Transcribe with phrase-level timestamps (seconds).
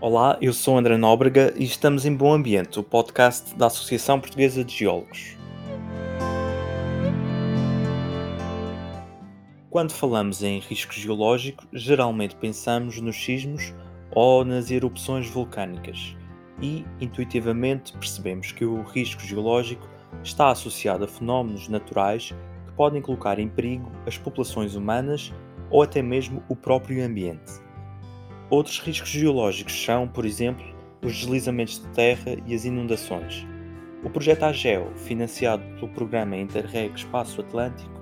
[0.00, 4.62] Olá, eu sou André Nóbrega e estamos em Bom Ambiente, o podcast da Associação Portuguesa
[4.62, 5.36] de Geólogos.
[9.68, 13.74] Quando falamos em risco geológico, geralmente pensamos nos sismos
[14.12, 16.16] ou nas erupções vulcânicas
[16.62, 19.88] e, intuitivamente, percebemos que o risco geológico
[20.22, 22.32] está associado a fenómenos naturais
[22.66, 25.34] que podem colocar em perigo as populações humanas
[25.68, 27.67] ou até mesmo o próprio ambiente.
[28.50, 30.64] Outros riscos geológicos são, por exemplo,
[31.04, 33.46] os deslizamentos de terra e as inundações.
[34.02, 37.92] O projeto AGEO, financiado pelo programa Interreg Espaço Atlântico,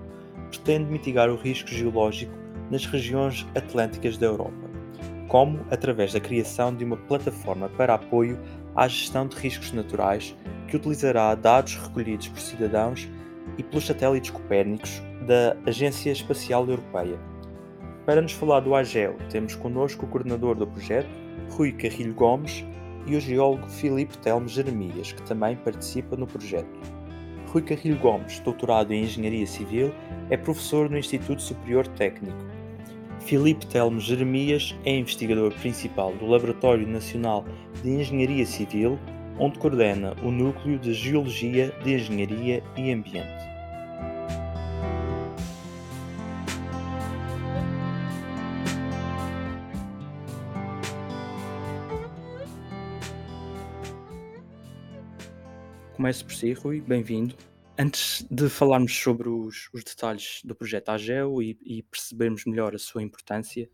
[0.50, 2.32] pretende mitigar o risco geológico
[2.70, 4.70] nas regiões atlânticas da Europa,
[5.26, 8.38] como através da criação de uma plataforma para apoio
[8.76, 10.32] à gestão de riscos naturais
[10.68, 13.08] que utilizará dados recolhidos por cidadãos
[13.58, 17.18] e pelos satélites copérnicos da Agência Espacial Europeia
[18.06, 21.10] para nos falar do AGEL, temos connosco o coordenador do projeto,
[21.50, 22.64] Rui Carrilho Gomes,
[23.04, 26.78] e o geólogo Filipe Telmo Jeremias, que também participa no projeto.
[27.48, 29.92] Rui Carrilho Gomes, doutorado em Engenharia Civil,
[30.30, 32.38] é professor no Instituto Superior Técnico.
[33.20, 37.44] Filipe Telmo Jeremias é investigador principal do Laboratório Nacional
[37.82, 38.98] de Engenharia Civil,
[39.38, 43.55] onde coordena o Núcleo de Geologia de Engenharia e Ambiente.
[55.96, 57.34] Começo por si, Rui, bem-vindo.
[57.78, 62.78] Antes de falarmos sobre os, os detalhes do projeto AGEO e, e, percebermos melhor a
[62.78, 63.66] sua importância,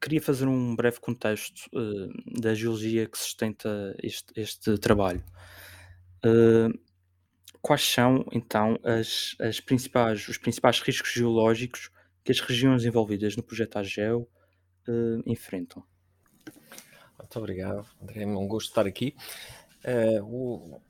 [0.00, 5.22] queria fazer um breve contexto uh, da geologia que sustenta este, este trabalho.
[6.24, 6.72] Uh,
[7.60, 11.90] quais são, então, as, as principais, os principais riscos geológicos
[12.24, 14.26] que as regiões envolvidas no projeto AGEO
[14.88, 15.84] uh, enfrentam?
[17.18, 18.22] Muito obrigado, André.
[18.22, 19.14] É um gosto estar aqui.
[20.22, 20.80] o,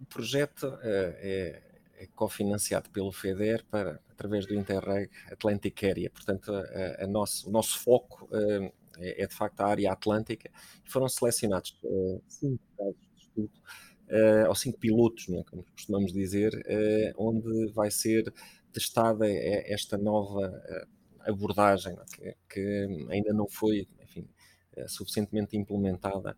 [0.00, 1.62] o projeto uh, é,
[1.98, 6.10] é cofinanciado pelo FEDER para, através do Interreg Atlantic Area.
[6.10, 10.50] Portanto, a, a nosso, o nosso foco uh, é, é, de facto a área atlântica.
[10.84, 13.50] Foram selecionados uh, cinco casos de estudo,
[14.48, 16.50] ou cinco pilotos, né, como costumamos dizer,
[17.18, 18.32] onde vai ser
[18.72, 20.50] testada esta nova
[21.26, 24.26] abordagem que, que, ainda não foi enfim,
[24.86, 26.34] suficientemente implementada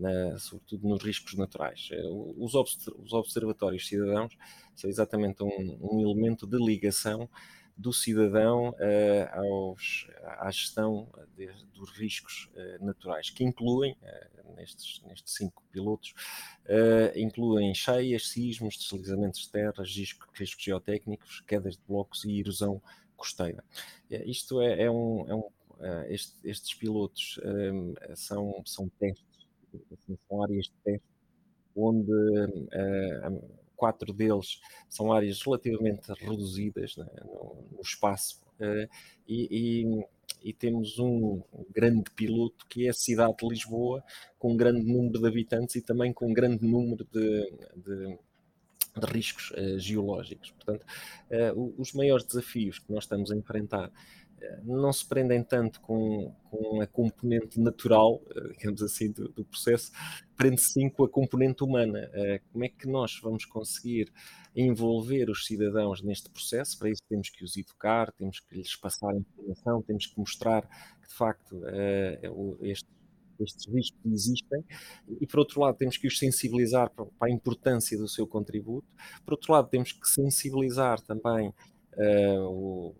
[0.00, 1.88] na, sobretudo nos riscos naturais.
[1.92, 4.36] Eh, os, os observatórios cidadãos
[4.74, 7.28] são exatamente um, um elemento de ligação
[7.80, 10.06] do cidadão uh, aos,
[10.38, 16.12] à gestão de, dos riscos uh, naturais, que incluem, uh, nestes, nestes cinco pilotos,
[17.16, 22.82] incluem cheias, sismos, deslizamentos de terras, riscos, riscos geotécnicos, quedas de blocos e erosão
[23.16, 23.64] costeira.
[24.26, 25.44] isto é, é um, é um
[26.08, 27.40] este, estes pilotos
[28.14, 29.29] são, são testes
[29.92, 31.06] assim, são áreas de teste
[31.74, 38.88] onde uh, quatro deles são áreas relativamente reduzidas né, no, no, espaço uh,
[39.26, 44.02] e, e, e, temos um grande piloto que é a cidade de Lisboa,
[44.38, 48.18] com um grande número de habitantes e também com um grande número de, de
[48.98, 50.50] de riscos uh, geológicos.
[50.50, 50.84] Portanto,
[51.30, 53.90] uh, os maiores desafios que nós estamos a enfrentar
[54.64, 59.92] não se prendem tanto com, com a componente natural, eh, digamos assim, do, do processo,
[60.36, 62.10] prende-se sim com a componente humana.
[62.12, 64.12] Eh, como é que nós vamos conseguir
[64.54, 66.78] envolver os cidadãos neste processo?
[66.78, 70.62] Para isso temos que os educar, temos que lhes passar informação, temos que mostrar
[71.00, 72.20] que de facto eh,
[72.62, 72.88] este
[73.42, 74.62] estes riscos existem,
[75.20, 78.86] e por outro lado temos que os sensibilizar para a importância do seu contributo,
[79.24, 82.94] por outro lado temos que sensibilizar também uh, o,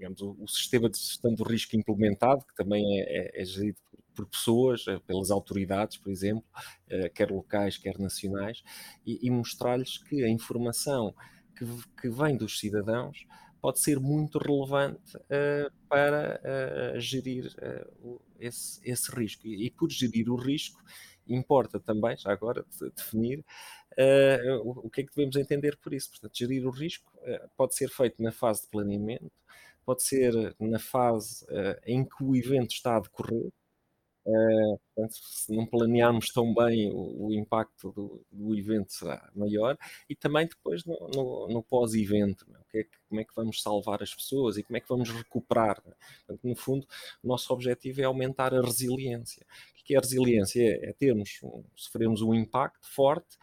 [0.00, 3.78] digamos, o, o, sistema de gestão do risco implementado, que também é, é, é gerido
[4.14, 6.44] por, pessoas, eh, pelas autoridades, por exemplo,
[6.86, 8.62] uh, quer locais, quer nacionais,
[9.06, 11.14] e, e mostrar-lhes que a informação
[11.54, 11.66] que,
[12.00, 13.26] que, vem dos cidadãos
[13.60, 17.54] pode ser muito relevante uh, para uh, gerir
[18.38, 19.46] esse, esse, risco.
[19.46, 20.82] E, e, por gerir o risco,
[21.28, 22.64] importa também, já agora,
[22.96, 23.44] definir
[24.64, 26.10] o, o, que é que devemos entender por isso.
[26.10, 27.12] Portanto, gerir o risco
[27.56, 29.30] pode ser feito na fase de planeamento,
[29.84, 33.50] pode ser na fase uh, em que o evento está a decorrer.
[34.26, 39.78] Uh, portanto, se não planearmos tão bem o, o impacto do, do, evento será maior
[40.10, 42.80] e também depois no, no, no pós-evento, é?
[42.80, 45.80] é como é que vamos salvar as pessoas e como é que vamos recuperar.
[45.82, 46.86] Portanto, no fundo,
[47.22, 49.46] o nosso objetivo é aumentar a resiliência.
[49.80, 50.62] O que é a resiliência?
[50.62, 51.64] É, é termos, um,
[52.28, 53.36] um impacto forte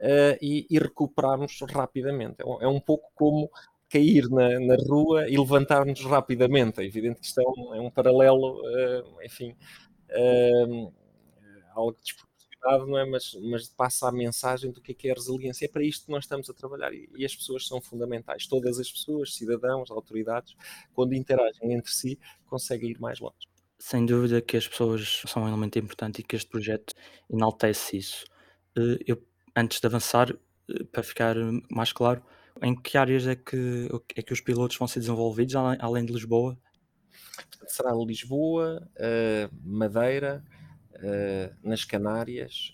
[0.00, 2.42] uh, e, e, recuperarmos rapidamente.
[2.42, 3.48] É, é um pouco como
[3.88, 6.80] cair na, na rua e levantar-nos rapidamente.
[6.80, 9.54] É evidente que isto é um, é um paralelo, uh, enfim,
[10.10, 10.92] uh,
[11.72, 13.04] algo desproporcionado, não é?
[13.04, 15.66] Mas, mas passa a mensagem do que é, que é a resiliência.
[15.66, 18.46] É para isto que nós estamos a trabalhar e, e as pessoas são fundamentais.
[18.46, 20.56] Todas as pessoas, cidadãos, autoridades,
[20.92, 23.48] quando interagem entre si, conseguem ir mais longe.
[23.78, 26.94] Sem dúvida que as pessoas são um elemento importante e que este projeto
[27.30, 28.24] enaltece isso.
[28.76, 29.22] Eh, eu,
[29.54, 30.34] antes de avançar,
[30.90, 31.36] para ficar
[31.70, 32.22] mais claro,
[32.62, 36.58] em que áreas é que, é que os pilotos vão ser desenvolvidos, além de Lisboa?
[37.66, 40.44] Será Lisboa, eh, Madeira,
[41.62, 42.72] nas Canárias,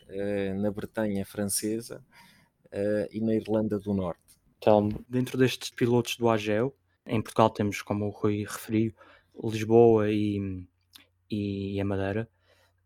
[0.61, 2.05] na Bretanha Francesa
[3.11, 4.21] e na Irlanda do Norte.
[4.59, 6.75] Então, dentro destes pilotos do AGEO,
[7.07, 8.95] em Portugal temos, como o Rui referiu,
[9.43, 10.67] Lisboa e,
[11.31, 12.29] e a Madeira.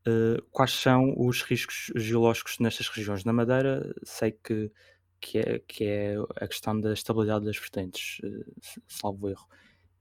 [0.07, 3.25] Uh, quais são os riscos geológicos nestas regiões?
[3.25, 4.71] Na Madeira, sei que,
[5.25, 8.55] que, é, que é a questão da estabilidade das vertentes, uh,
[8.87, 9.49] salvo erro.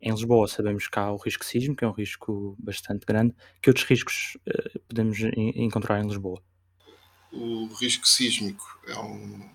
[0.02, 3.34] Em Lisboa, sabemos que há o risco sísmico, que é um risco bastante grande.
[3.62, 5.18] Que outros riscos uh, podemos
[5.56, 6.44] encontrar em Lisboa?
[7.32, 9.50] O risco sísmico é um.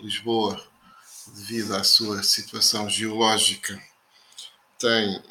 [0.00, 0.62] Lisboa,
[1.34, 3.80] devido à sua situação geológica,
[4.78, 5.22] tem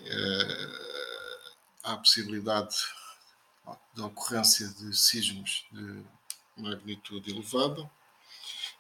[1.84, 2.76] a possibilidade
[3.96, 6.04] da ocorrência de sismos de
[6.58, 7.88] magnitude elevada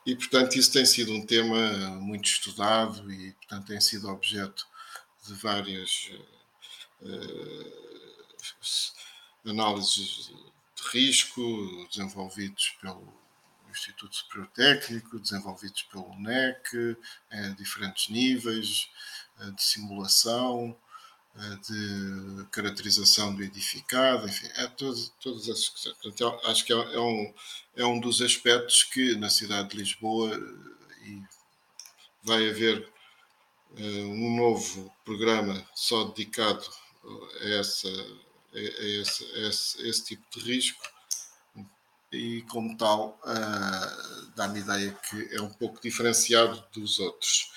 [0.05, 4.67] e, portanto, isso tem sido um tema muito estudado e, portanto, tem sido objeto
[5.25, 6.11] de várias
[7.01, 7.85] uh,
[9.49, 10.31] análises
[10.75, 13.11] de risco desenvolvidos pelo
[13.71, 16.95] Instituto Superior Técnico, desenvolvidos pelo NEC,
[17.31, 18.89] em diferentes níveis
[19.39, 20.84] uh, de simulação, eh,
[21.67, 25.93] de caracterização do edificado, enfim, é todo, todas essas coisas.
[26.01, 27.33] Portanto, acho que é, é, um,
[27.75, 30.31] é um dos aspectos que na cidade de Lisboa
[31.03, 31.21] e
[32.23, 32.89] vai haver
[33.71, 36.65] uh, um novo programa só dedicado
[37.41, 37.89] a, essa,
[38.53, 40.83] a, esse, a esse, a esse tipo de risco
[42.11, 47.51] e como tal uh, dá-me ideia que é um pouco diferenciado dos outros.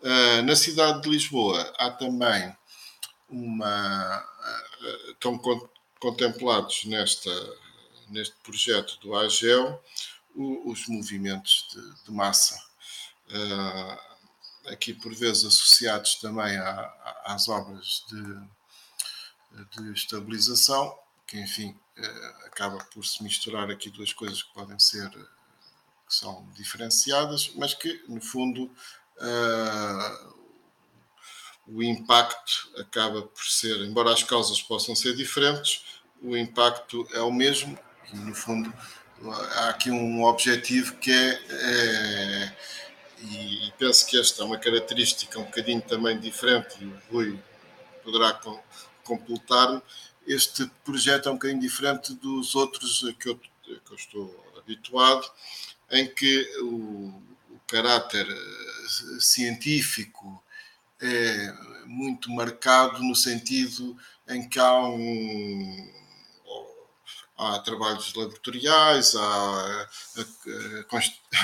[0.00, 2.54] Uh, na cidade de Lisboa há também
[3.34, 4.24] uma
[5.10, 5.40] estão
[5.98, 7.30] contemplados nesta
[8.08, 9.82] neste projeto do AGEL
[10.36, 12.60] os movimentos de, de massa.
[13.30, 16.56] Uh, aqui por vezes associados também
[17.24, 24.42] às obras de, de estabilização que enfim uh, acaba por se misturar aqui duas coisas
[24.42, 28.70] que podem ser que são diferenciadas mas que no fundo
[31.66, 35.84] o impacto acaba por ser, embora as causas possam ser diferentes,
[36.22, 37.78] o impacto é o mesmo.
[38.12, 38.72] E, no fundo,
[39.56, 42.56] há aqui um objetivo que é, é
[43.30, 47.38] e penso que esta é uma característica um bocadinho também diferente e o Rui
[48.02, 48.38] poderá
[49.02, 49.80] completar-me,
[50.26, 55.30] este projeto é um bocadinho diferente dos outros que eu, que eu estou habituado,
[55.90, 60.42] em que o, o caráter eh, científico
[61.00, 61.54] é
[61.86, 63.96] muito marcado no sentido
[64.28, 65.94] em que há um
[67.36, 69.88] há trabalhos laboratoriais, há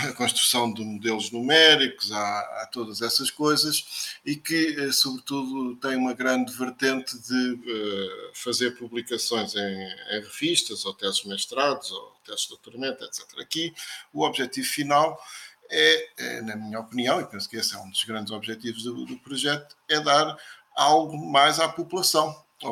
[0.07, 5.97] a, construção de modelos numéricos, há, há, todas essas coisas e que, eh, sobretudo, tem
[5.97, 12.43] uma grande vertente de uh, fazer publicações em, em, revistas, ou teses mestrados, ou teses
[12.43, 13.27] de doutoramento, etc.
[13.41, 13.75] Aqui,
[14.13, 15.21] o objetivo final
[15.71, 19.05] é, é, na minha opinião, e penso que esse é um dos grandes objetivos do,
[19.05, 20.37] do projeto, é dar
[20.77, 22.69] algo mais à população, ao,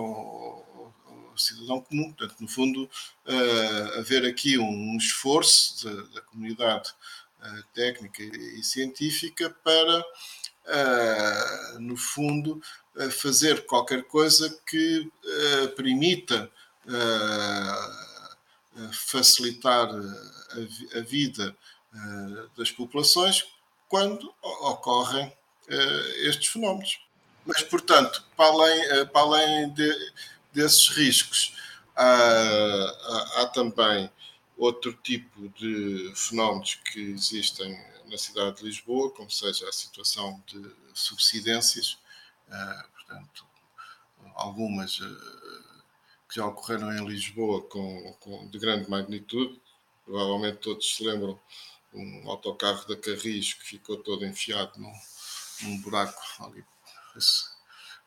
[1.06, 2.12] ao cidadão comum.
[2.12, 6.90] Portanto, no fundo, uh, haver aqui um, esforço da, da comunidade
[7.40, 12.60] uh, técnica e, científica para, uh, no fundo,
[13.12, 15.08] fazer qualquer coisa que
[15.76, 16.50] permita
[18.90, 21.56] facilitar a, a vida
[22.56, 23.46] das populações
[23.88, 27.00] quando ocorrem uh, estes fenómenos.
[27.44, 30.12] Mas, portanto, para além, uh, para além de,
[30.52, 31.56] desses riscos,
[31.96, 34.10] há, há, há, também
[34.56, 40.70] outro tipo de fenómenos que existem na cidade de Lisboa, como seja a situação de
[40.94, 41.98] subsidências,
[42.94, 43.46] portanto,
[44.34, 44.98] algumas
[46.28, 49.60] que já ocorreram em Lisboa com, com, de grande magnitude,
[50.06, 51.38] provavelmente todos se lembram
[51.94, 54.92] um autocarro da Carris que ficou todo enfiado num,
[55.62, 56.64] num buraco ali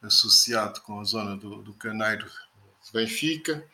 [0.02, 2.26] associado com a zona do, do Caneiro
[2.84, 3.66] de Benfica.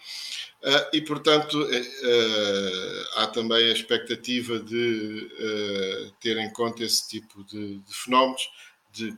[0.61, 7.43] Uh, e, portanto, uh, há também a expectativa de uh, ter em conta esse tipo
[7.43, 8.49] de, de, fenómenos,
[8.91, 9.15] de,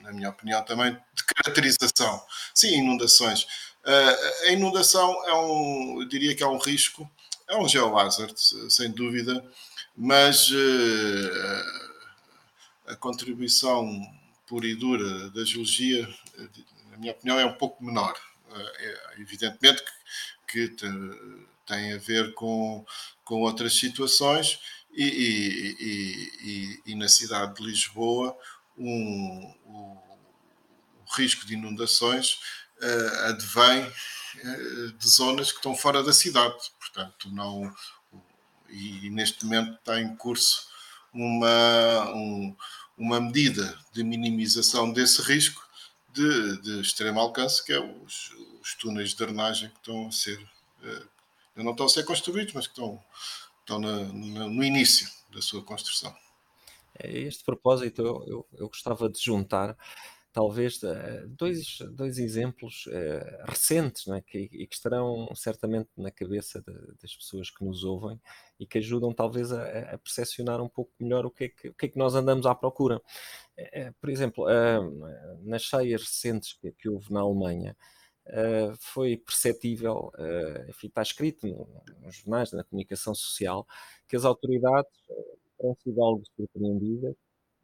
[0.00, 2.24] na minha opinião, também de caracterização.
[2.54, 3.46] Sim, inundações.
[4.46, 7.08] a inundação é um, eu diria que é um risco
[7.48, 8.34] é um geohazard,
[8.68, 9.44] sem dúvida,
[9.96, 10.50] mas
[12.86, 14.00] a contribuição
[14.46, 16.08] pura e dura da geologia,
[16.90, 18.14] na minha opinião, é um pouco menor.
[18.54, 19.82] É, evidentemente
[20.46, 20.86] que, que
[21.66, 22.86] tem a ver com,
[23.24, 24.60] com outras situações
[24.92, 25.76] e, e,
[26.40, 28.38] e, e na cidade de Lisboa
[28.78, 30.02] um, o,
[31.16, 32.38] risco de inundações
[32.82, 37.72] uh, advém uh, de zonas que estão fora da cidade, portanto não
[38.70, 40.68] e, neste momento está em curso
[41.12, 42.56] uma, um,
[42.96, 45.66] uma medida de minimização desse risco
[46.12, 48.32] de, de extremo alcance, que é os,
[48.62, 50.38] os túneis de drenagem que estão a ser
[50.82, 51.16] uh,
[51.62, 53.02] não estão a ser construídos, mas que estão,
[53.60, 56.14] estão na, na, no início da sua construção.
[57.02, 59.76] A este propósito, eu, eu, eu gostava de juntar
[60.36, 66.60] talvez eh, dois, dois exemplos uh, recentes né, que, e que estarão certamente na cabeça
[66.60, 68.20] de, das pessoas que nos ouvem
[68.60, 71.74] e que ajudam talvez a, a percepcionar um pouco melhor o que é que, o
[71.74, 72.98] que, é que nós andamos à procura.
[73.58, 77.74] Uh, por exemplo, uh, nas cheias recentes que, que houve na Alemanha,
[78.28, 81.46] Uh, foi perceptível, uh, enfim, está escrito
[82.02, 83.64] nos jornais, na comunicação social,
[84.08, 87.14] que as autoridades uh, terão sido algo surpreendidas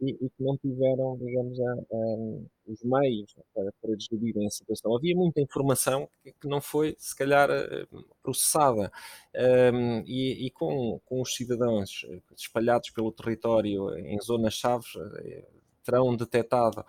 [0.02, 2.16] e, e, que não tiveram, digamos, a, a,
[2.66, 4.94] os meios para, para descobrirem a situação.
[4.96, 7.48] Havia muita informação que, que não foi, se calhar,
[8.22, 8.90] processada
[9.72, 12.04] um, e, e com, com, os cidadãos
[12.36, 14.84] espalhados pelo território em zonas-chave
[15.84, 16.84] terão detectado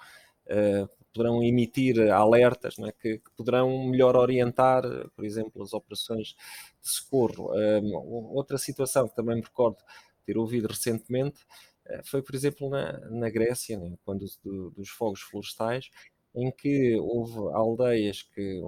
[1.14, 2.92] poderão emitir alertas é?
[2.92, 4.84] que, que, poderão melhor orientar,
[5.16, 6.36] por exemplo, as operações
[6.82, 7.52] de socorro.
[7.54, 7.96] Um,
[8.36, 9.78] outra situação que também me recordo
[10.26, 11.73] ter ouvido recentemente eh,
[12.06, 13.94] foi, por exemplo, na, na Grécia, né?
[14.06, 15.90] quando do, dos fogos florestais,
[16.36, 18.62] em que houve aldeias que,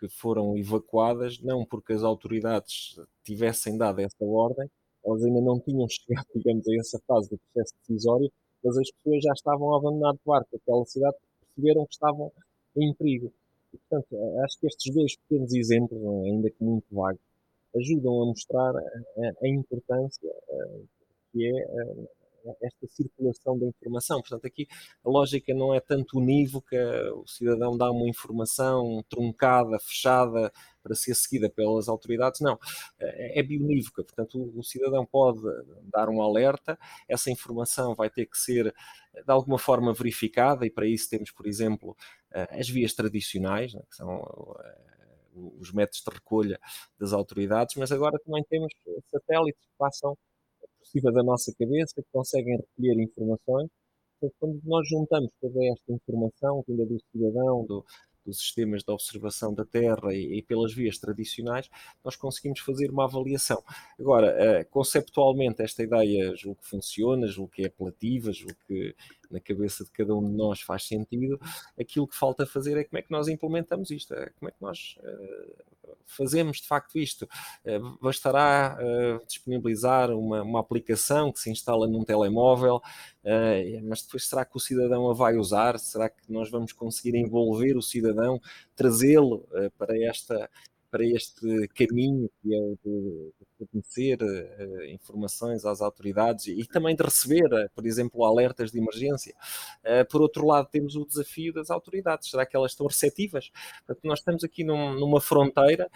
[0.00, 4.70] que foram evacuadas, não porque as autoridades tivessem dado essa ordem,
[5.04, 8.30] elas ainda não tinham chegado, digamos, a essa fase do processo decisório,
[8.64, 11.16] mas as pessoas já estavam a abandonar de barco aquela cidade
[11.56, 12.32] perceberam que estavam
[12.76, 13.32] em perigo.
[13.72, 17.20] E, portanto, acho que estes dois pequenos exemplos, ainda que muito vagos,
[17.74, 18.82] ajudam a mostrar a,
[19.42, 20.88] a importância uh,
[21.36, 22.08] que é uh,
[22.60, 24.20] esta circulação da informação.
[24.20, 24.66] Portanto, aqui
[25.04, 26.76] a lógica não é tanto unívoca,
[27.14, 30.52] o cidadão dá uma informação truncada, fechada,
[30.82, 32.58] para ser seguida pelas autoridades, não.
[32.98, 35.40] É, é bionívoca, portanto, o, cidadão pode
[35.92, 36.78] dar um alerta,
[37.08, 38.72] essa informação vai ter que ser
[39.14, 41.96] de alguma forma verificada, e para isso temos, por exemplo,
[42.32, 44.22] eh, as vias tradicionais, né, que são
[44.60, 44.96] eh,
[45.58, 46.60] os métodos de recolha
[46.98, 48.72] das autoridades, mas agora também temos
[49.10, 50.16] satélites que passam
[50.86, 53.68] cima da nossa cabeça, que conseguem recolher informações.
[54.38, 57.84] Quando nós juntamos toda esta informação, vinda do cidadão, do,
[58.26, 61.70] dos sistemas de observação da Terra e, e, pelas vias tradicionais,
[62.04, 63.62] nós conseguimos fazer uma avaliação.
[63.98, 68.94] Agora, uh, conceptualmente, esta ideia julgo que funciona, julgo que é apelativa, julgo que
[69.30, 71.38] na cabeça de cada um de nós faz sentido.
[71.78, 74.60] Aquilo que falta fazer é como é que nós implementamos isto, é como é que
[74.60, 75.75] nós uh,
[76.06, 77.28] fazemos de facto isto.
[77.64, 82.80] Uh, bastará uh, disponibilizar uma, uma, aplicação que se instala num telemóvel,
[83.84, 85.78] mas depois será que o cidadão a vai usar?
[85.78, 88.40] Será que nós vamos conseguir envolver o cidadão,
[88.76, 90.48] trazê-lo para esta
[90.90, 97.46] para este caminho que é o fornecer uh, informações às autoridades e também de receber,
[97.46, 99.34] uh, por exemplo, alertas de emergência.
[99.84, 102.30] Uh, por outro lado, temos o desafio das autoridades.
[102.30, 103.50] Será que elas estão receptivas?
[103.86, 105.88] Portanto, nós estamos aqui num, numa fronteira,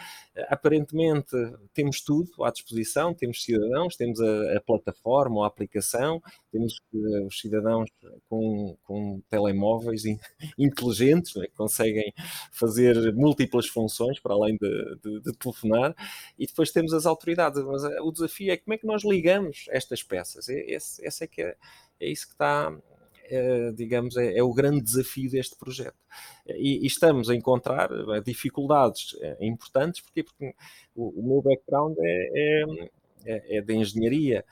[0.49, 1.37] aparentemente
[1.75, 6.81] temos tudo à disposição, temos cidadãos, temos a, a plataforma a aplicação, temos
[7.27, 7.91] os cidadãos
[8.29, 10.05] com, com telemóveis
[10.59, 12.13] inteligentes, né, que conseguem
[12.53, 15.95] fazer múltiplas funções para além de, de, de telefonar,
[16.39, 19.67] e depois temos as autoridades mas eh, o desafio é como é que nós ligamos
[19.71, 20.49] estas peças.
[20.49, 21.57] Esse, esse é que é,
[22.01, 22.77] é isso que está,
[23.25, 25.97] é, digamos, é, é, o grande desafio deste projeto.
[26.47, 30.55] E, e estamos a encontrar eh, dificuldades importantes, porque, porque
[30.95, 32.65] o, o meu background é,
[33.25, 34.45] é, é de engenharia,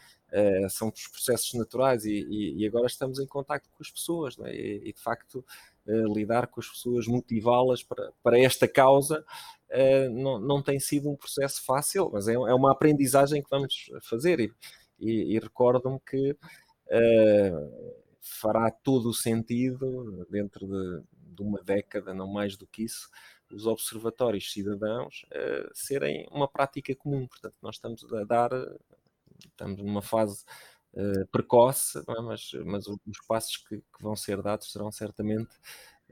[0.69, 4.55] são os processos naturais e, e, e, agora estamos em contato com as pessoas é?
[4.55, 5.43] e, de facto
[5.87, 9.25] lidar com as pessoas, motivá-las para, para esta causa
[9.71, 13.91] uh, não, não tem sido um processo fácil, mas é, é uma aprendizagem que vamos
[14.03, 14.53] fazer e,
[15.01, 16.37] e recordo-me que
[18.21, 21.03] fará todo o sentido dentro de,
[21.35, 23.11] de, uma década, não mais do que isso,
[23.53, 25.27] os observatórios cidadãos
[25.75, 27.27] serem uma prática comum.
[27.27, 28.51] Portanto, nós estamos a dar
[29.47, 30.45] estamos numa fase
[30.95, 32.21] uh, precoce, é?
[32.23, 35.51] mas, mas os passos que, que, vão ser dados serão certamente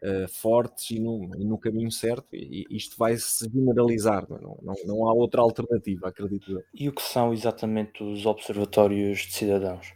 [0.03, 4.59] uh, fortes e no, e no, caminho certo, e, e isto vai se generalizar, não,
[4.63, 6.65] não, não há outra alternativa, acredito eu.
[6.75, 9.95] E o que são exatamente os observatórios de cidadãos?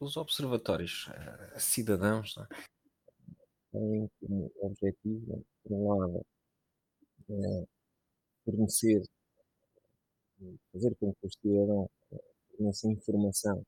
[0.00, 2.46] Os observatórios uh, cidadãos é?
[3.72, 6.26] têm como objetivo, por um lado,
[7.30, 7.66] é,
[8.44, 9.02] fornecer,
[10.72, 11.90] fazer com que o cidadão
[12.60, 13.64] forneça informação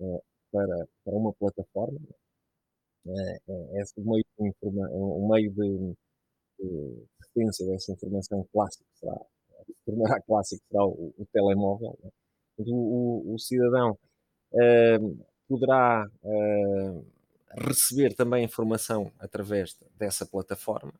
[0.00, 2.00] é, para, para uma plataforma,
[3.06, 5.94] é, é, é um meio de, informa, um meio de,
[6.58, 9.16] de referência dessa informação clássico será,
[9.66, 11.98] se tornará clássico será o, o telemóvel.
[12.02, 12.10] Né?
[12.58, 13.96] O, o, o, cidadão
[14.52, 17.06] uh, poderá uh,
[17.58, 20.92] receber também informação através dessa plataforma.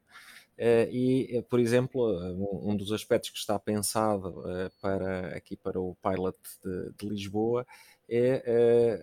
[0.58, 4.42] Uh, e, por exemplo, um, um, dos aspectos que está pensado
[4.80, 7.66] para aqui para o pilot de, de Lisboa
[8.08, 9.00] é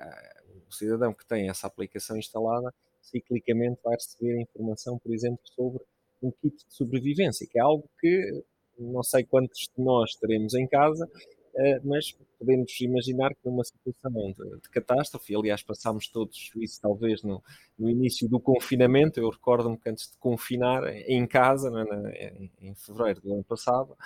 [0.67, 2.73] o cidadão que tem essa aplicação instalada
[3.09, 5.83] ciclicamente vai receber informação, por exemplo, sobre
[6.21, 8.43] um kit de sobrevivência, que é algo que
[8.77, 11.09] não sei quantos de nós teremos em casa,
[11.55, 17.43] eh, mas podemos imaginar que numa situação de, catástrofe, aliás passámos todos isso talvez no,
[17.79, 21.71] no início do confinamento, eu recordo-me que antes de confinar em casa,
[22.13, 23.97] é, em fevereiro do ano passado,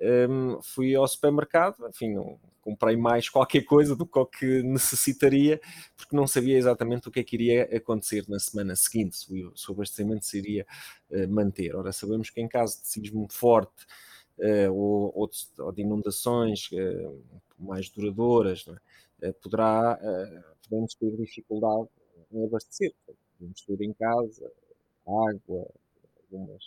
[0.00, 2.16] um, fui ao supermercado, enfim,
[2.60, 5.60] comprei mais qualquer coisa do que necessitaria,
[5.96, 9.56] porque não sabia exatamente o que é que iria acontecer na semana seguinte, se o,
[9.56, 10.66] se o abastecimento se iria
[11.10, 11.76] uh, manter.
[11.76, 13.84] Ora, sabemos que em caso de sismo forte
[14.38, 17.22] uh, ou, ou, de, ou, de, inundações uh,
[17.58, 18.64] mais duradouras,
[19.20, 19.32] é?
[19.32, 19.98] poderá,
[20.68, 21.88] podemos ter dificuldade
[22.32, 22.92] em abastecer.
[23.38, 24.50] Podemos ter em casa
[25.06, 25.70] água,
[26.22, 26.64] algumas,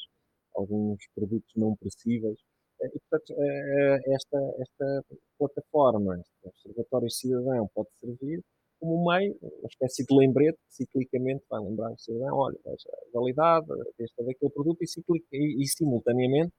[0.56, 2.40] alguns produtos não perecíveis
[2.82, 5.06] e, portanto, eh, eh, esta, esta
[5.38, 8.44] plataforma, este Observatório Cidadão, pode servir
[8.80, 13.66] como meio, uma espécie de lembrete que ciclicamente vai lembrar o cidadão, olha, a validade
[13.98, 16.54] deste daquele produto e, ciclic, e, e, simultaneamente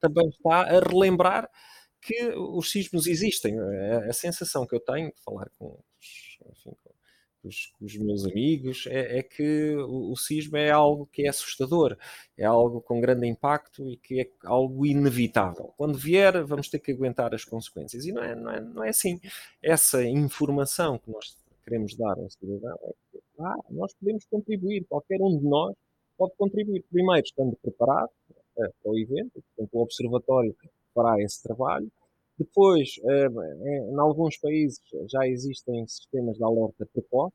[0.00, 1.48] também está a relembrar
[2.02, 3.58] que os sismos existem.
[3.58, 5.78] A, a sensação que eu tenho de falar com,
[6.50, 6.89] enfim, com
[7.44, 11.96] os, os meus amigos, é, é que o, o, é algo que é assustador,
[12.36, 15.72] é algo com grande impacto e que é algo inevitável.
[15.76, 18.04] Quando vier, vamos ter que aguentar as consequências.
[18.04, 19.20] E não é, não é, não é assim.
[19.62, 25.20] Essa informação que nós queremos dar ao cidadão é que ah, nós podemos contribuir, qualquer
[25.20, 25.74] um de nós
[26.16, 26.84] pode contribuir.
[26.90, 28.10] Primeiro, estando preparado
[28.58, 30.56] é, para o evento, portanto, o Observatório
[30.94, 31.90] fará esse trabalho
[32.40, 33.28] depois, eh,
[33.92, 37.34] em alguns países já existem sistemas de alerta precoce,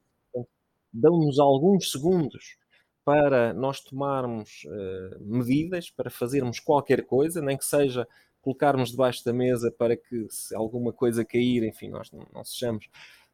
[0.91, 2.57] dão-nos alguns segundos
[3.03, 8.07] para nós tomarmos uh, medidas, para fazermos qualquer coisa, nem que seja
[8.41, 12.89] colocarmos debaixo da mesa para que se alguma coisa cair, enfim, nós não, não sejamos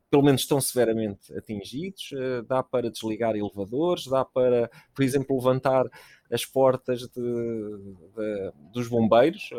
[0.09, 2.11] pelo menos tão severamente atingidos.
[2.11, 5.85] Uh, dá para desligar elevadores, dá para, por exemplo, levantar
[6.31, 9.49] as portas de, de, dos bombeiros.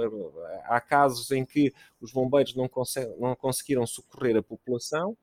[0.64, 2.68] Há casos em que os bombeiros não,
[3.18, 5.16] não conseguiram socorrer a população,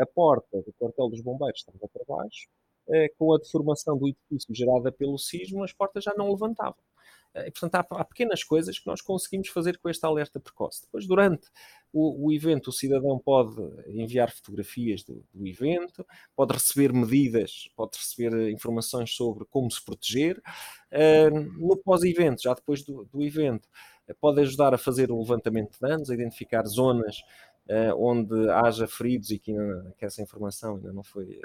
[0.00, 2.48] a porta do quartel dos bombeiros estava para baixo,
[2.88, 6.76] eh, com a deformação do edifício gerada pelo sismo, as portas já não levantavam.
[7.36, 10.82] Eh, e, portanto, há, há, pequenas coisas que nós conseguimos fazer com este alerta precoce.
[10.82, 11.46] Depois, durante
[11.92, 17.98] o, o evento, o cidadão pode enviar fotografias do, do, evento, pode receber medidas, pode
[17.98, 20.42] receber informações sobre como se proteger.
[20.90, 23.68] Uh, no pós-evento, já depois do, do evento,
[24.20, 27.22] pode ajudar a fazer o levantamento de danos, a identificar zonas
[27.96, 31.40] onde haja feridos e que, ainda, que, essa informação ainda não foi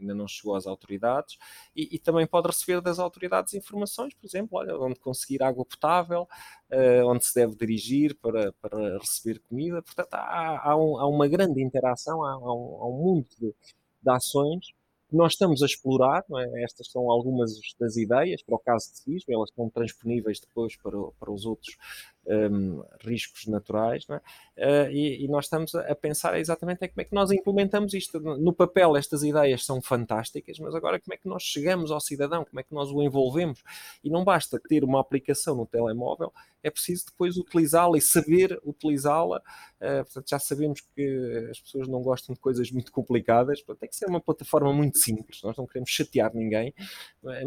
[0.00, 1.38] ainda não chegou às autoridades
[1.74, 6.28] e, e, também pode receber das autoridades informações, por exemplo, olha, onde conseguir água potável,
[6.70, 9.82] uh, onde se deve dirigir para, para receber comida.
[9.82, 13.54] Portanto, há, há, um, há uma grande interação, há, há, um, um, mundo de,
[14.02, 14.66] de ações
[15.08, 16.24] que nós estamos a explorar.
[16.30, 16.64] É?
[16.64, 20.98] Estas são algumas das ideias para o caso de sismo, elas estão transponíveis depois para,
[21.18, 21.76] para os outros
[22.26, 24.16] um, riscos naturais, é?
[24.16, 28.20] uh, e, e, nós estamos a pensar exatamente como é que nós implementamos isto.
[28.20, 32.44] No papel, estas ideias são fantásticas, mas agora como é que nós chegamos ao cidadão,
[32.44, 33.62] como é que nós o envolvemos?
[34.04, 36.32] E não basta ter uma aplicação no telemóvel,
[36.62, 39.42] é preciso depois utilizá-la e saber utilizá-la.
[39.80, 43.88] Uh, portanto, já sabemos que as pessoas não gostam de coisas muito complicadas, portanto, tem
[43.88, 45.42] que ser uma plataforma muito simples.
[45.42, 46.72] Nós não queremos chatear ninguém,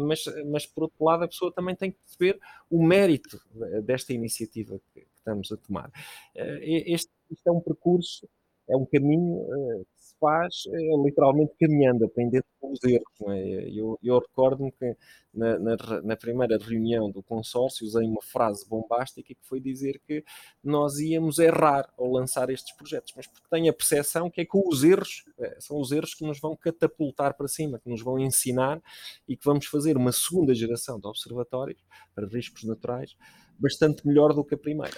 [0.00, 3.40] mas, mas por outro lado, a pessoa também tem que perceber o mérito
[3.84, 5.90] desta iniciativa que, que estamos a tomar.
[6.34, 8.28] Eh, este, este, é um percurso
[8.68, 13.06] é um caminho uh, que se faz uh, literalmente caminhando, aprendendo com os erros.
[13.28, 13.70] É?
[13.70, 14.96] Eu, eu recordo-me que
[15.32, 20.24] na, na, na, primeira reunião do consórcio usei uma frase bombástica que foi dizer que
[20.64, 24.56] nós íamos errar ao lançar estes projetos, mas porque tenho a percepção que é que
[24.56, 25.24] os erros
[25.58, 28.82] são os erros que nos vão catapultar para cima, que nos vão ensinar
[29.28, 33.14] e que vamos fazer uma segunda geração de observatórios para riscos naturais
[33.58, 34.96] bastante melhor do que a primeira.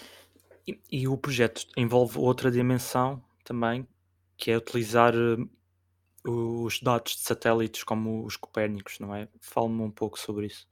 [0.67, 3.87] E, e o projeto envolve outra dimensão também,
[4.37, 9.29] que é utilizar uh, os dados de satélites como os Copérnicos, não é?
[9.41, 10.67] Fale-me um pouco sobre isso.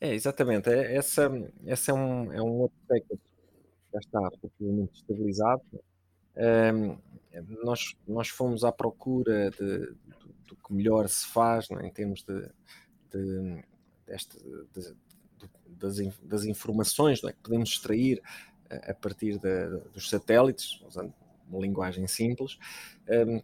[0.00, 0.68] É, exatamente.
[0.68, 1.30] É, essa,
[1.64, 5.62] essa é, um, é um outro aspecto que já está relativamente estabilizado.
[6.36, 6.98] Um,
[7.64, 11.86] nós, nós fomos à procura de, do, do, que melhor se faz é?
[11.86, 12.48] em termos de,
[13.10, 13.64] de,
[14.06, 14.38] deste,
[14.72, 14.94] de
[15.66, 17.32] das, das, informações é?
[17.32, 18.22] que podemos extrair
[18.70, 21.12] a partir de, dos satélites, usando
[21.48, 22.58] uma linguagem simples.
[23.08, 23.42] Um,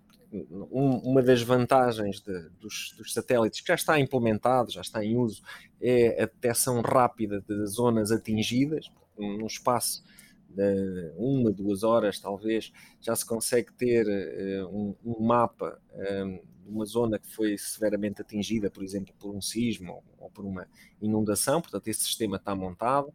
[0.72, 5.42] uma das vantagens de, dos, dos, satélites que já está implementado, já está em uso,
[5.80, 10.02] é a detecção rápida de zonas atingidas, num espaço
[10.48, 16.70] de uma, duas horas, talvez, já se consegue ter uh, um, um, mapa um, de
[16.70, 20.66] uma zona que foi severamente atingida, por exemplo, por um sismo ou, ou por uma
[21.00, 23.12] inundação, portanto, esse sistema está montado.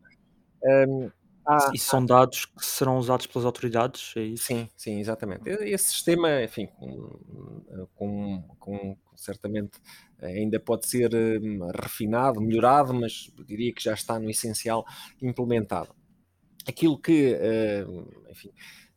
[0.64, 1.10] Um,
[1.50, 4.44] ah, e são dados que serão usados pelas autoridades, é isso?
[4.44, 5.48] Sim, sim, exatamente.
[5.48, 9.80] Esse sistema, enfim, com, com, com certamente
[10.22, 14.86] ainda pode ser hum, refinado, melhorado, mas diria que já está no essencial
[15.22, 15.96] implementado.
[16.68, 17.34] Aquilo que,
[17.88, 18.52] hum, enfim,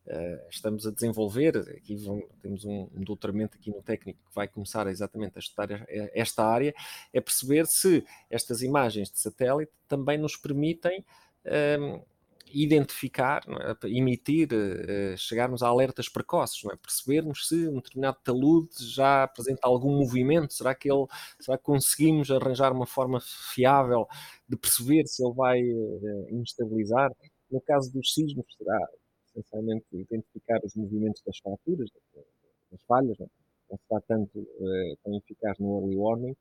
[0.06, 1.56] Uh, estamos a desenvolver.
[1.58, 1.96] Aqui
[2.42, 6.74] temos um, um, doutoramento aqui no técnico que vai começar exatamente a estudar esta área,
[7.12, 11.04] é perceber se estas imagens de satélite também nos permitem
[11.78, 12.02] um,
[12.52, 13.88] identificar, é?
[13.88, 16.76] emitir, uh, chegarmos a alertas precoces, é?
[16.76, 21.06] percebermos se um determinado talude já apresenta algum movimento, será que ele,
[21.38, 24.06] será que conseguimos arranjar uma forma fiável
[24.48, 27.10] de perceber se ele vai uh, instabilizar?
[27.50, 28.78] No caso dos sismos, será
[29.40, 31.90] essencialmente identificar os movimentos das fraturas,
[32.70, 33.26] das falhas, não,
[33.72, 33.76] é?
[33.88, 36.36] será tanto uh, tão eficaz no early warning,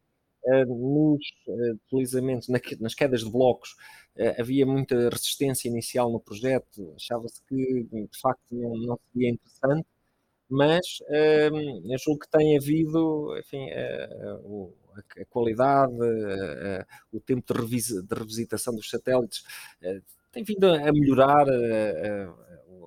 [0.45, 2.47] eh, nos eh, deslizamentos,
[2.79, 3.75] nas quedas de blocos,
[4.15, 9.85] eh, havia muita resistência inicial no projeto, achava-se que de facto não, não seria interessante,
[10.49, 10.79] mas
[11.11, 15.93] eu julgo que tem havido, enfim, a, qualidade,
[17.11, 17.59] o tempo de,
[18.15, 19.43] revisitação dos satélites
[20.31, 21.45] tem vindo a melhorar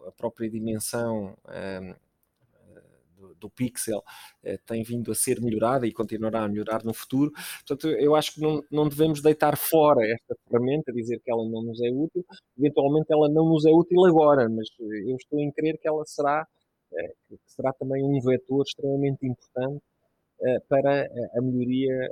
[0.06, 1.36] a, própria dimensão
[3.42, 4.02] do Pixel
[4.42, 7.32] eh, tem vindo a ser melhorada e continuará a melhorar no futuro.
[7.66, 11.62] Portanto, eu acho que não, não devemos deitar fora esta ferramenta, dizer que ela não
[11.62, 12.24] nos é útil.
[12.58, 16.04] Eventualmente ela não nos é útil agora, mas eh, eu estou em crer que ela
[16.06, 16.46] será,
[16.94, 19.82] eh, que será também um vetor extremamente importante
[20.68, 22.10] para a melhoria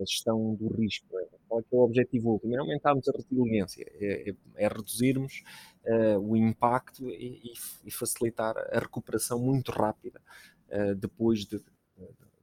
[0.00, 1.06] da gestão do risco.
[1.18, 1.26] É?
[1.46, 2.54] Qual é, é o objetivo último?
[2.54, 5.42] É aumentarmos a resiliência, é, é, é reduzirmos
[5.84, 7.52] uh, o impacto e,
[7.84, 10.20] e, facilitar a recuperação muito rápida
[10.68, 11.62] uh, depois de,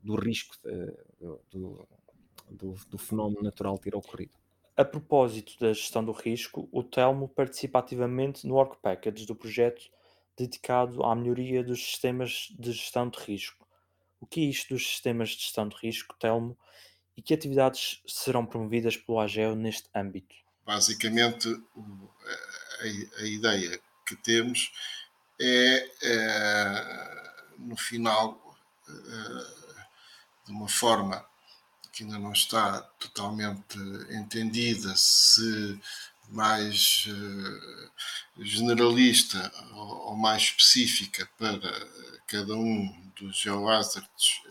[0.03, 0.93] do risco de,
[1.49, 1.87] do,
[2.49, 4.33] do, do fenómeno natural ter ocorrido.
[4.75, 9.89] A propósito da gestão do risco, o Telmo participa ativamente no Work Package do projeto
[10.37, 13.67] dedicado à melhoria dos sistemas de gestão de risco.
[14.19, 16.55] O que é isto dos sistemas de gestão de risco, Telmo,
[17.17, 20.35] e que atividades serão promovidas pelo AGEO neste âmbito?
[20.65, 21.49] Basicamente,
[22.79, 24.71] a, a ideia que temos
[25.41, 27.27] é, é
[27.57, 28.55] no final,
[28.87, 28.91] é,
[30.45, 31.25] de uma forma
[31.91, 33.77] que ainda não está totalmente
[34.11, 35.79] entendida, se
[36.29, 41.87] mais uh, generalista ou, ou, mais específica para
[42.27, 44.41] cada um dos geohazards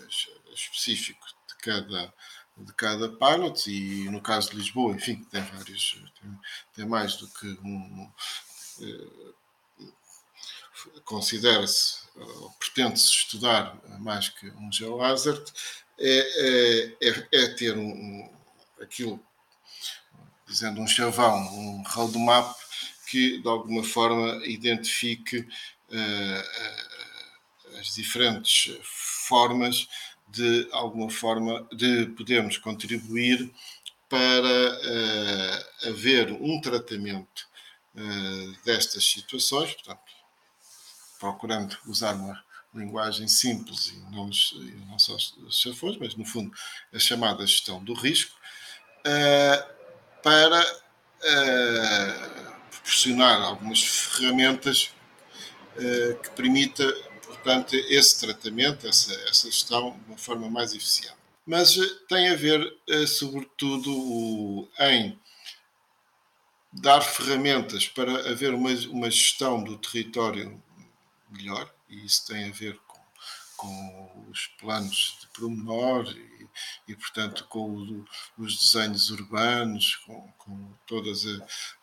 [0.54, 2.12] específicos de cada
[2.56, 6.40] de cada pilot e no caso de Lisboa, enfim, tem vários, tem,
[6.74, 8.10] tem mais do que um.
[8.80, 9.32] Eh,
[11.04, 15.42] considera-se ou pretende-se estudar mais que um geohazard,
[15.98, 18.36] é, é, é, é ter um, um,
[18.80, 19.20] aquilo,
[20.46, 22.56] dizendo um chavão, um roadmap
[23.08, 26.42] que de alguma forma identifique uh,
[27.78, 29.88] as diferentes formas
[30.28, 33.52] de alguma forma de podermos contribuir
[34.08, 37.48] para uh, haver um tratamento
[37.94, 40.00] uh, destas situações, portanto,
[41.18, 46.52] procurando usar uma linguagem simples e não, e não só os chafões, mas no fundo
[46.92, 48.36] a chamada gestão do risco,
[49.00, 49.76] uh,
[50.22, 50.64] para
[52.70, 54.90] proporcionar algumas ferramentas
[56.22, 56.84] que permita,
[57.36, 61.16] portanto, esse tratamento, essa, essa gestão de uma forma mais eficiente.
[61.46, 61.76] Mas
[62.08, 65.16] tem a ver, sobretudo, em
[66.72, 70.62] dar ferramentas para haver uma, uma gestão do território
[71.30, 73.00] melhor, e isso tem a ver com,
[73.56, 76.48] com os planos de promenor e,
[76.88, 78.04] e portanto, com o,
[78.38, 81.24] os desenhos urbanos, com, com, todas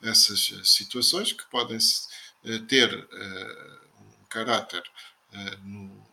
[0.01, 1.77] essas situações que podem
[2.45, 4.83] eh, ter uh, um caráter
[5.63, 6.03] no,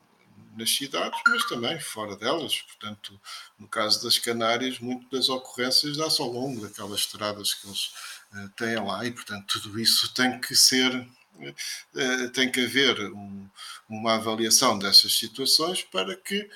[0.56, 2.61] nas cidades, mas também fora delas.
[2.62, 3.20] Portanto,
[3.59, 7.92] no caso das Canárias, muitas das ocorrências dá-se ao longo daquelas estradas que eles
[8.33, 13.48] uh, têm lá e, portanto, tudo isso tem que ser, uh, tem que haver um,
[13.88, 16.48] uma avaliação dessas situações para que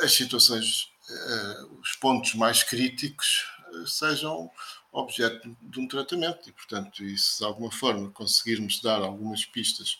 [0.00, 0.92] as situações,
[1.80, 3.44] os pontos mais críticos
[3.84, 4.48] sejam
[4.92, 9.98] objeto de um tratamento e, portanto, e se de alguma forma conseguirmos dar algumas pistas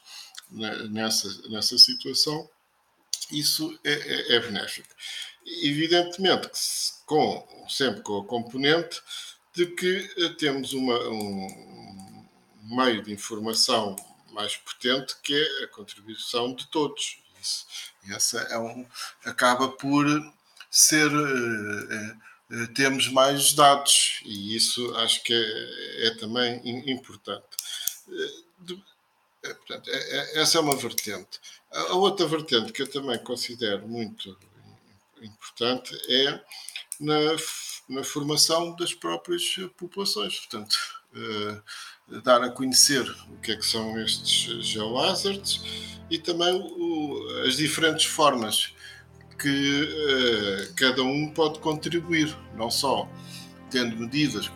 [0.53, 2.49] nessa, nessa situação,
[3.31, 4.89] isso é, é, é benéfico.
[5.45, 6.59] Evidentemente que
[7.07, 9.01] com, sempre com a componente
[9.55, 12.27] de que eh, temos uma, um
[12.63, 13.97] meio de informação
[14.31, 17.19] mais potente que é a contribuição de todos.
[17.41, 17.67] Isso,
[18.09, 18.87] essa é um,
[19.25, 20.07] acaba por
[20.71, 21.11] ser.
[21.11, 22.33] É,
[22.75, 27.47] temos mais dados e isso acho que é, é também importante.
[29.43, 29.91] De, portanto,
[30.35, 31.41] essa é uma vertente.
[31.71, 34.37] A outra vertente que eu também considero muito
[35.21, 36.41] importante é
[37.01, 37.37] na,
[37.89, 40.39] na formação das próprias populações.
[40.39, 40.77] Portanto,
[41.15, 45.61] uh, dar a conhecer o que é que são estes geohazards
[46.11, 48.75] e também o, as diferentes formas
[49.39, 53.09] que uh, cada um pode contribuir, não só
[53.71, 54.51] tendo medidas,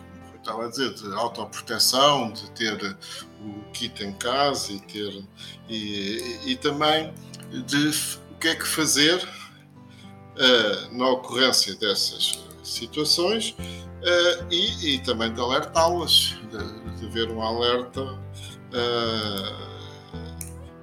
[0.47, 2.97] estava a dizer, de autoproteção, de ter
[3.41, 5.23] o kit em casa e ter
[5.67, 7.13] e, e também
[7.51, 7.89] de
[8.31, 15.41] o que é que fazer uh, na ocorrência dessas situações uh, e, e, também de
[15.41, 18.17] alertá-las, de, de ver um alerta uh,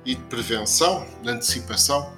[0.04, 2.13] e de prevenção, de antecipação.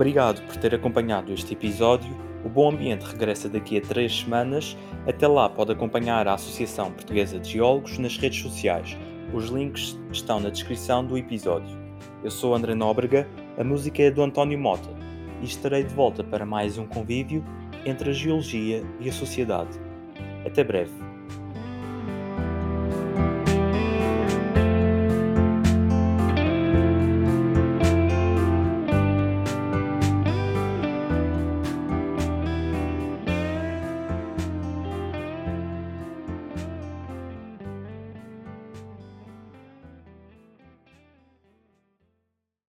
[0.00, 2.10] Obrigado por ter acompanhado este episódio.
[2.42, 4.74] O Bom Ambiente regressa daqui a três semanas.
[5.06, 8.96] Até lá pode acompanhar a Associação Portuguesa de Geólogos nas redes sociais.
[9.34, 11.78] Os links estão na descrição do episódio.
[12.24, 14.88] Eu sou André Nóbrega, a música é do António Mota
[15.42, 17.44] e estarei de volta para mais um convívio
[17.84, 19.78] entre a geologia e a sociedade.
[20.46, 21.09] Até breve.